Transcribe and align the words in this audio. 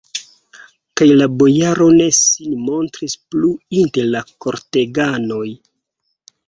Kaj 1.01 1.07
la 1.19 1.27
bojaro 1.41 1.89
ne 1.99 2.07
sin 2.21 2.57
montris 2.71 3.17
plu 3.35 3.53
inter 3.83 4.13
la 4.17 4.27
korteganoj. 4.47 5.49